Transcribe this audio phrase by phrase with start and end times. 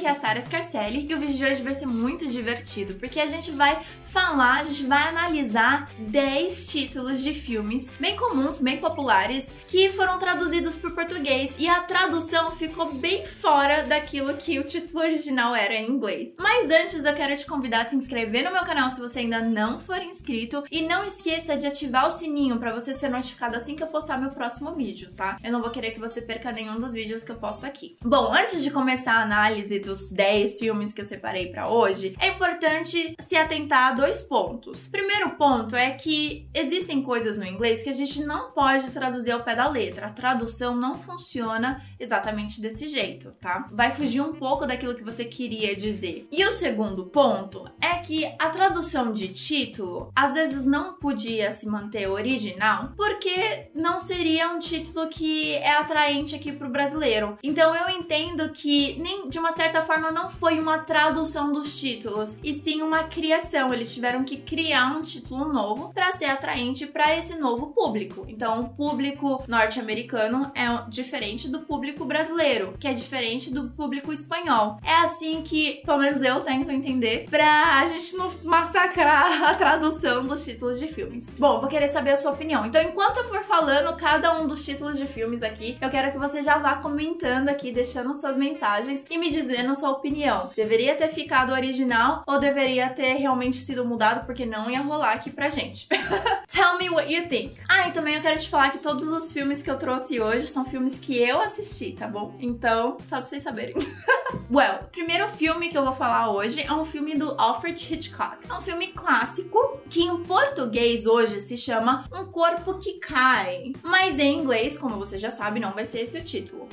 [0.00, 3.20] aqui é a Sara Scarcelli e o vídeo de hoje vai ser muito divertido, porque
[3.20, 8.78] a gente vai falar, a gente vai analisar 10 títulos de filmes bem comuns, bem
[8.78, 14.58] populares, que foram traduzidos para o português e a tradução ficou bem fora daquilo que
[14.58, 16.34] o título original era em inglês.
[16.38, 19.40] Mas antes eu quero te convidar a se inscrever no meu canal se você ainda
[19.40, 23.76] não for inscrito e não esqueça de ativar o sininho para você ser notificado assim
[23.76, 25.36] que eu postar meu próximo vídeo, tá?
[25.44, 27.98] Eu não vou querer que você perca nenhum dos vídeos que eu posto aqui.
[28.02, 32.28] Bom, antes de começar a análise dos 10 filmes que eu separei para hoje, é
[32.28, 34.86] importante se atentar a dois pontos.
[34.86, 39.42] Primeiro ponto é que existem coisas no inglês que a gente não pode traduzir ao
[39.42, 40.06] pé da letra.
[40.06, 43.66] A tradução não funciona exatamente desse jeito, tá?
[43.72, 46.28] Vai fugir um pouco daquilo que você queria dizer.
[46.30, 51.66] E o segundo ponto é que a tradução de título às vezes não podia se
[51.66, 57.36] manter original porque não seria um título que é atraente aqui pro brasileiro.
[57.42, 62.38] Então eu entendo que nem de uma certa forma não foi uma tradução dos títulos,
[62.42, 63.72] e sim uma criação.
[63.72, 68.24] Eles tiveram que criar um título novo para ser atraente para esse novo público.
[68.28, 74.78] Então, o público norte-americano é diferente do público brasileiro, que é diferente do público espanhol.
[74.84, 80.44] É assim que, pelo menos eu tento entender, pra gente não massacrar a tradução dos
[80.44, 81.30] títulos de filmes.
[81.38, 82.66] Bom, vou querer saber a sua opinião.
[82.66, 86.18] Então, enquanto eu for falando cada um dos títulos de filmes aqui, eu quero que
[86.18, 90.50] você já vá comentando aqui, deixando suas mensagens e me dizendo sua opinião.
[90.54, 95.30] Deveria ter ficado original ou deveria ter realmente sido mudado porque não ia rolar aqui
[95.30, 95.88] pra gente.
[96.50, 97.56] Tell me what you think.
[97.68, 100.46] Ah, e também eu quero te falar que todos os filmes que eu trouxe hoje
[100.46, 102.34] são filmes que eu assisti, tá bom?
[102.40, 103.74] Então, só pra vocês saberem.
[104.50, 108.38] well, o primeiro filme que eu vou falar hoje é um filme do Alfred Hitchcock.
[108.48, 113.72] É um filme clássico que em português hoje se chama Um Corpo que Cai.
[113.82, 116.68] Mas em inglês, como você já sabe, não vai ser esse o título.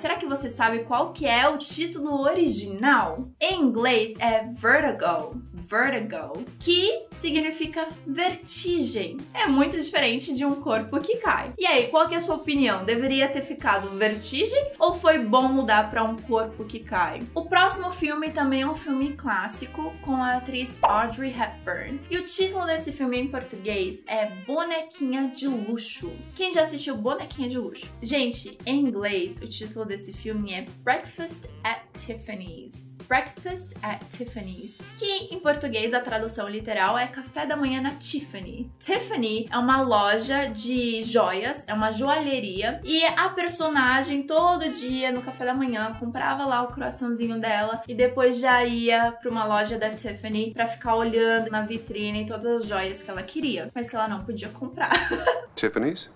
[0.00, 3.28] Será que você sabe qual que é o título original?
[3.40, 9.18] Em inglês é Vertigo vertigo, que significa vertigem.
[9.32, 11.52] É muito diferente de um corpo que cai.
[11.58, 12.84] E aí, qual que é a sua opinião?
[12.84, 17.22] Deveria ter ficado vertigem ou foi bom mudar para um corpo que cai?
[17.34, 22.00] O próximo filme também é um filme clássico com a atriz Audrey Hepburn.
[22.10, 26.12] E o título desse filme em português é Bonequinha de Luxo.
[26.34, 27.86] Quem já assistiu Bonequinha de Luxo?
[28.02, 32.99] Gente, em inglês, o título desse filme é Breakfast at Tiffany's.
[33.10, 38.70] Breakfast at Tiffany's, que em português a tradução literal é café da manhã na Tiffany.
[38.78, 45.22] Tiffany é uma loja de joias, é uma joalheria, e a personagem todo dia no
[45.22, 49.76] café da manhã comprava lá o croissantzinho dela e depois já ia para uma loja
[49.76, 53.96] da Tiffany para ficar olhando na vitrine todas as joias que ela queria, mas que
[53.96, 54.92] ela não podia comprar.
[55.56, 56.08] Tiffany's?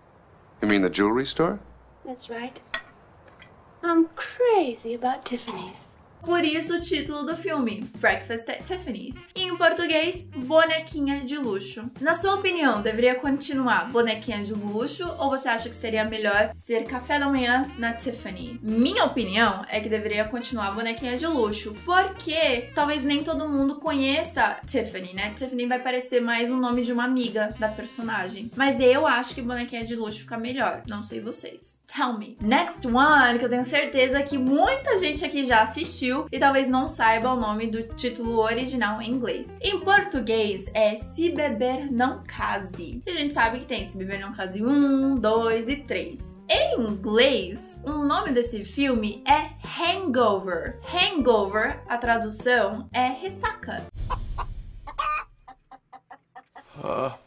[0.62, 1.58] You mean the jewelry store?
[2.06, 2.62] That's right.
[3.82, 5.93] I'm crazy about Tiffany's.
[6.24, 9.22] Por isso o título do filme, Breakfast at Tiffany's.
[9.34, 11.90] E em português, Bonequinha de Luxo.
[12.00, 16.84] Na sua opinião, deveria continuar Bonequinha de Luxo ou você acha que seria melhor ser
[16.84, 18.58] café da manhã na Tiffany?
[18.62, 24.56] Minha opinião é que deveria continuar Bonequinha de Luxo, porque talvez nem todo mundo conheça
[24.66, 25.34] Tiffany, né?
[25.36, 28.50] Tiffany vai parecer mais um nome de uma amiga da personagem.
[28.56, 30.82] Mas eu acho que Bonequinha de Luxo fica melhor.
[30.86, 31.82] Não sei vocês.
[31.86, 32.36] Tell me.
[32.40, 36.68] Next one, que eu tenho certeza que muita gente aqui já assistiu assistiu e talvez
[36.68, 39.56] não saiba o nome do título original em inglês.
[39.60, 43.02] Em português é Se Beber Não Case.
[43.04, 46.42] E a gente sabe que tem Se Beber Não Case 1, 2 e 3.
[46.48, 50.78] Em inglês, o nome desse filme é Hangover.
[50.92, 53.84] Hangover, a tradução é ressaca.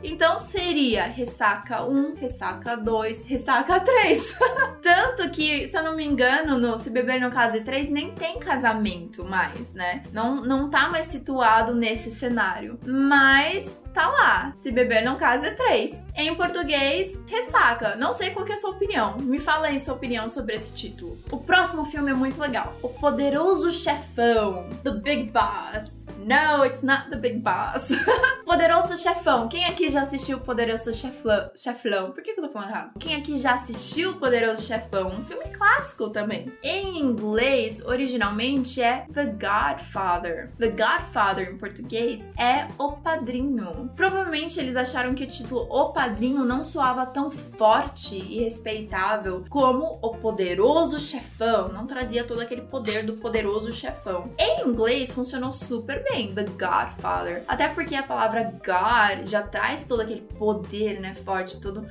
[0.03, 4.37] Então seria ressaca 1, ressaca 2, ressaca 3.
[5.17, 8.37] Tanto que, se eu não me engano, no Se Beber no Case 3 nem tem
[8.37, 10.03] casamento mais, né?
[10.13, 12.79] Não, não tá mais situado nesse cenário.
[12.85, 14.53] Mas tá lá.
[14.55, 16.05] Se beber não case 3.
[16.15, 17.95] Em português, ressaca.
[17.95, 19.17] Não sei qual é a sua opinião.
[19.17, 21.17] Me fala aí sua opinião sobre esse título.
[21.31, 22.75] O próximo filme é muito legal.
[22.83, 24.69] O Poderoso Chefão.
[24.83, 26.05] The Big Boss.
[26.19, 27.89] No, it's not the Big Boss.
[28.45, 29.47] Poderoso Chefão.
[29.49, 30.91] Quem aqui já assistiu Poderoso?
[30.93, 32.11] Cheflão?
[32.11, 32.91] Por que, que eu tô falando errado?
[32.99, 35.06] Quem aqui já assistiu Poderoso Chefão?
[35.07, 36.51] Um filme clássico também.
[36.63, 40.51] Em inglês, originalmente é The Godfather.
[40.57, 43.89] The Godfather em português é O Padrinho.
[43.95, 49.99] Provavelmente eles acharam que o título O Padrinho não soava tão forte e respeitável como
[50.01, 54.31] O Poderoso Chefão, não trazia todo aquele poder do poderoso chefão.
[54.37, 60.01] Em inglês funcionou super bem, The Godfather, até porque a palavra God já traz todo
[60.01, 61.87] aquele poder, né, forte, todo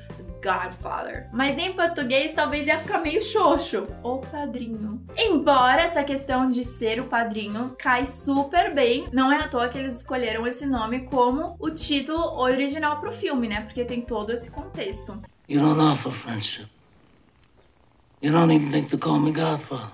[0.47, 1.29] Godfather.
[1.33, 3.89] Mas em português talvez ia ficar meio xoxo.
[4.03, 5.05] O padrinho.
[5.17, 9.77] Embora essa questão de ser o padrinho cai super bem, não é à toa que
[9.77, 13.63] eles escolheram esse nome como o título original pro filme, né?
[13.63, 15.21] Porque tem todo esse contexto.
[15.49, 16.69] You don't offer friendship.
[18.23, 19.91] You don't even think to call me Godfather.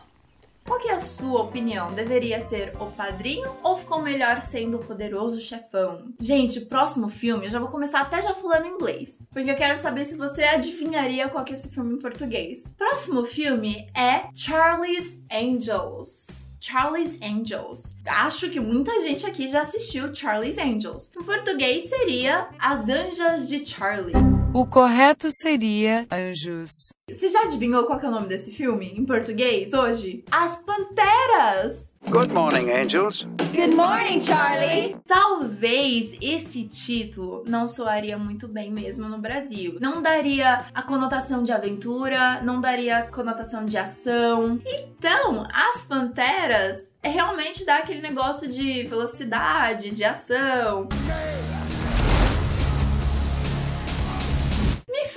[0.64, 1.92] Qual que é a sua opinião?
[1.92, 6.12] Deveria ser o padrinho ou ficou melhor sendo o poderoso chefão?
[6.20, 10.04] Gente, próximo filme, eu já vou começar até já falando inglês, porque eu quero saber
[10.04, 12.64] se você adivinharia qual que é esse filme em português.
[12.78, 16.52] Próximo filme é Charlie's Angels.
[16.60, 17.96] Charlie's Angels.
[18.06, 21.10] Acho que muita gente aqui já assistiu Charlie's Angels.
[21.16, 24.31] Em português seria As Anjas de Charlie.
[24.54, 26.92] O correto seria Anjos.
[27.10, 30.24] Você já adivinhou qual é o nome desse filme em português hoje?
[30.30, 31.94] As Panteras!
[32.06, 33.26] Good morning, angels.
[33.54, 34.96] Good morning, Charlie!
[35.08, 39.78] Talvez esse título não soaria muito bem mesmo no Brasil.
[39.80, 44.60] Não daria a conotação de aventura, não daria a conotação de ação.
[44.66, 50.88] Então, As Panteras é realmente dá aquele negócio de velocidade, de ação.
[50.90, 51.51] Me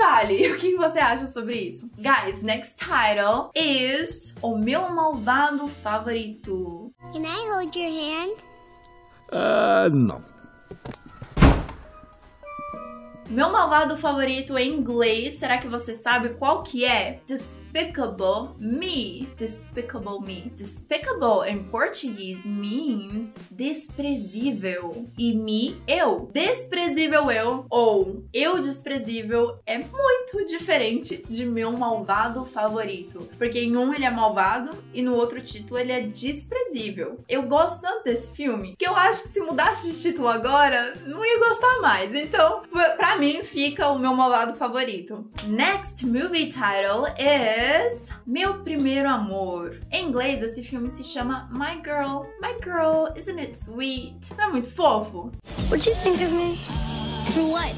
[0.06, 1.90] fale o que você acha sobre isso.
[1.98, 6.94] Guys, next title is O Meu Malvado Favorito.
[7.12, 8.38] Can I hold your hand?
[9.32, 10.24] Uh, não.
[13.28, 17.22] Meu malvado favorito em inglês, será que você sabe qual que é?
[17.76, 19.28] Despicable Me.
[19.36, 20.50] Despicable Me.
[20.56, 25.06] Despicable em português means desprezível.
[25.18, 26.30] E me, eu.
[26.32, 33.28] Desprezível eu ou eu desprezível é muito diferente de meu malvado favorito.
[33.38, 37.20] Porque em um ele é malvado e no outro título ele é desprezível.
[37.28, 41.26] Eu gosto tanto desse filme que eu acho que se mudasse de título agora, não
[41.26, 42.16] ia gostar mais.
[42.16, 42.64] Então,
[42.96, 45.30] pra mim, fica o meu malvado favorito.
[45.46, 47.65] Next movie title is
[48.28, 49.78] Meu Primeiro Amor.
[49.92, 52.26] Em inglês, esse filme se chama My Girl.
[52.42, 54.16] My Girl, isn't it sweet?
[54.38, 55.32] Não é muito fofo?
[55.70, 56.58] What'd you think of me?
[57.34, 57.74] For what?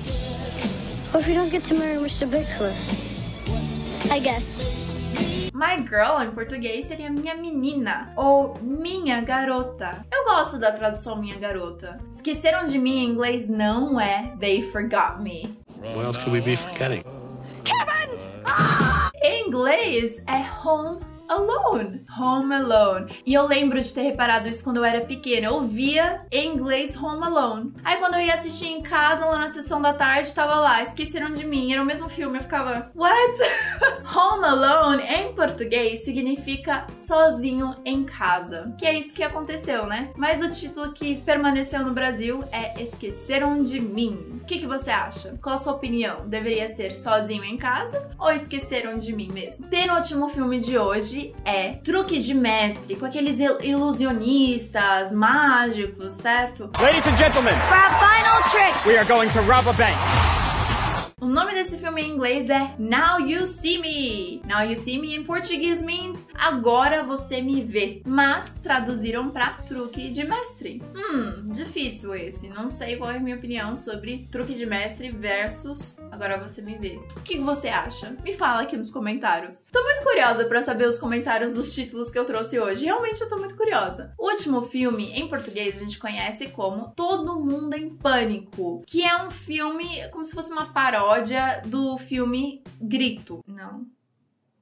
[1.14, 2.28] Well, if you don't get to marry Mr.
[2.28, 2.74] Bigfoot.
[4.12, 5.52] I guess.
[5.54, 10.06] My girl em português seria minha menina ou minha garota.
[10.12, 12.00] Eu gosto da tradução minha garota.
[12.10, 15.58] Esqueceram de mim em inglês não é They Forgot Me.
[15.96, 17.04] What else could we be forgetting?
[17.66, 18.87] Em
[19.48, 22.06] inglês é Home Alone.
[22.20, 23.12] Home Alone.
[23.26, 25.48] E eu lembro de ter reparado isso quando eu era pequena.
[25.48, 27.74] Eu ouvia em inglês Home Alone.
[27.84, 31.32] Aí quando eu ia assistir em casa, lá na sessão da tarde, tava lá, esqueceram
[31.32, 31.72] de mim.
[31.74, 32.38] Era o mesmo filme.
[32.38, 33.38] Eu ficava, what?
[34.16, 38.74] Home Alone em português significa sozinho em casa.
[38.78, 40.12] Que é isso que aconteceu, né?
[40.16, 44.40] Mas o título que permaneceu no Brasil é Esqueceram de Mim.
[44.42, 45.38] O que, que você acha?
[45.42, 46.28] Qual a sua opinião?
[46.28, 49.68] Deveria ser sozinho em casa ou esqueceram de mim mesmo?
[49.68, 56.70] Penúltimo filme de hoje é Truque de Mestre, com aqueles il- ilusionistas, mágicos, certo?
[56.80, 58.86] Ladies and gentlemen, For our final trick!
[58.86, 59.98] we are going to rob a bank.
[61.20, 64.40] O nome desse filme em inglês é Now You See Me.
[64.46, 68.04] Now You See Me em português means Agora Você Me Vê.
[68.06, 70.80] Mas traduziram pra Truque de Mestre.
[70.96, 72.50] Hum, difícil esse.
[72.50, 76.78] Não sei qual é a minha opinião sobre Truque de Mestre versus Agora Você Me
[76.78, 77.00] Vê.
[77.16, 78.16] O que você acha?
[78.24, 79.66] Me fala aqui nos comentários.
[79.72, 82.86] Tô muito curiosa pra saber os comentários dos títulos que eu trouxe hoje.
[82.86, 84.14] Realmente eu tô muito curiosa.
[84.20, 89.18] O último filme, em português, a gente conhece como Todo Mundo em Pânico, que é
[89.24, 91.07] um filme como se fosse uma paródia
[91.66, 93.44] do filme Grito.
[93.48, 93.86] Não.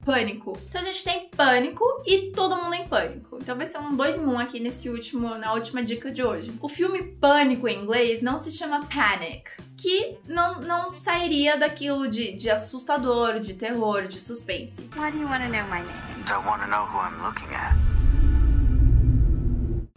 [0.04, 0.56] Pânico.
[0.68, 3.38] Então a gente tem Pânico e Todo Mundo em Pânico.
[3.40, 6.52] Então vai ser um dois em um aqui nesse último, na última dica de hoje.
[6.60, 12.32] O filme Pânico em inglês não se chama Panic, que não, não sairia daquilo de,
[12.34, 14.80] de assustador, de terror, de suspense.
[14.94, 16.24] Why do you want to know my name?
[16.28, 17.95] I want to know who I'm looking at.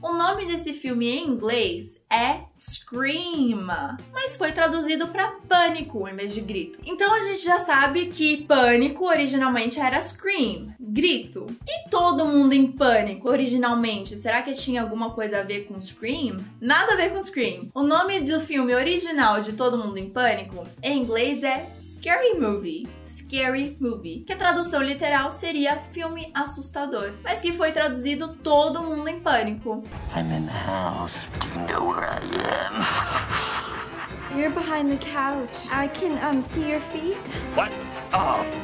[0.01, 3.61] O nome desse filme em inglês é Scream,
[4.13, 6.79] mas foi traduzido para Pânico em vez de Grito.
[6.85, 11.47] Então a gente já sabe que Pânico originalmente era Scream, Grito.
[11.67, 16.37] E Todo Mundo em Pânico originalmente, será que tinha alguma coisa a ver com Scream?
[16.59, 17.69] Nada a ver com Scream.
[17.73, 22.87] O nome do filme original de Todo Mundo em Pânico em inglês é Scary Movie.
[23.05, 29.07] Scary Movie, que a tradução literal seria filme assustador, mas que foi traduzido Todo Mundo
[29.07, 29.83] em Pânico.
[30.15, 31.27] I'm in the house.
[31.39, 32.19] Do you know where I
[32.73, 33.69] am?
[34.37, 35.67] You're behind the couch.
[35.71, 37.17] I can um see your feet.
[37.55, 37.71] What?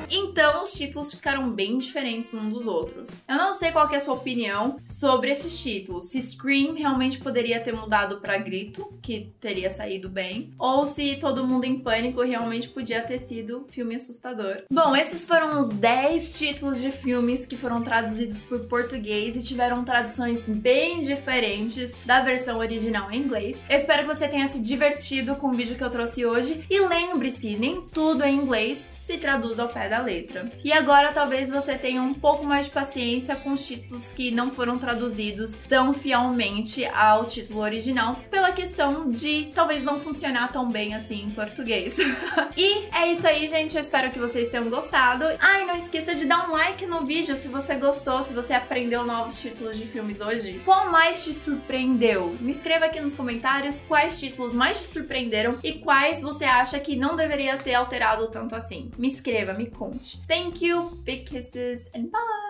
[0.10, 3.10] Então os títulos ficaram bem diferentes uns dos outros.
[3.28, 6.06] Eu não sei qual é a sua opinião sobre esses títulos.
[6.06, 11.46] Se Scream realmente poderia ter mudado para Grito, que teria saído bem, ou se Todo
[11.46, 14.64] Mundo em Pânico realmente podia ter sido filme assustador.
[14.72, 19.84] Bom, esses foram os 10 títulos de filmes que foram traduzidos por português e tiveram
[19.84, 23.62] traduções bem diferentes da versão original em inglês.
[23.70, 26.80] Eu espero que você tenha se divertido com o vídeo que eu trouxe hoje e
[26.80, 30.52] lembre-se, nem tudo é inglês se traduz ao pé da letra.
[30.64, 34.50] E agora talvez você tenha um pouco mais de paciência com os títulos que não
[34.50, 40.96] foram traduzidos tão fielmente ao título original, pela questão de talvez não funcionar tão bem
[40.96, 41.98] assim em português.
[42.58, 43.76] e é isso aí, gente.
[43.76, 45.24] Eu espero que vocês tenham gostado.
[45.40, 49.06] Ah, não esqueça de dar um like no vídeo se você gostou, se você aprendeu
[49.06, 50.60] novos títulos de filmes hoje.
[50.66, 52.36] Qual mais te surpreendeu?
[52.40, 56.96] Me escreva aqui nos comentários quais títulos mais te surpreenderam e quais você acha que
[56.96, 58.90] não deveria ter alterado tanto assim.
[58.98, 60.18] Me escreva, me conte.
[60.28, 62.45] Thank you, big kisses and bye!